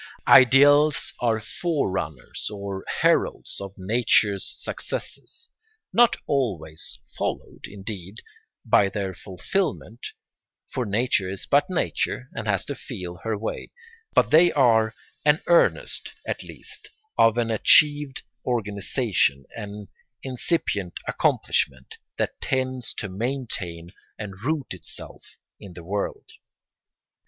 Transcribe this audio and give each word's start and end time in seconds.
Ideals 0.27 1.13
are 1.19 1.39
forerunners 1.39 2.49
or 2.51 2.83
heralds 3.01 3.61
of 3.61 3.75
nature's 3.77 4.55
successes, 4.57 5.51
not 5.93 6.17
always 6.25 6.97
followed, 7.19 7.65
indeed, 7.65 8.17
by 8.65 8.89
their 8.89 9.13
fulfilment, 9.13 9.99
for 10.67 10.87
nature 10.87 11.29
is 11.29 11.45
but 11.45 11.69
nature 11.69 12.29
and 12.33 12.47
has 12.47 12.65
to 12.65 12.73
feel 12.73 13.17
her 13.17 13.37
way; 13.37 13.69
but 14.15 14.31
they 14.31 14.51
are 14.53 14.95
an 15.23 15.43
earnest, 15.45 16.13
at 16.25 16.41
least, 16.41 16.89
of 17.15 17.37
an 17.37 17.51
achieved 17.51 18.23
organisation, 18.43 19.45
an 19.55 19.87
incipient 20.23 20.97
accomplishment, 21.07 21.99
that 22.17 22.41
tends 22.41 22.91
to 22.95 23.07
maintain 23.07 23.91
and 24.17 24.33
root 24.43 24.73
itself 24.73 25.37
in 25.59 25.73
the 25.75 25.83
world. 25.83 26.31